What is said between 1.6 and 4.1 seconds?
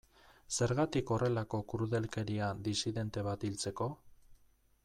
krudelkeria disidente bat hiltzeko?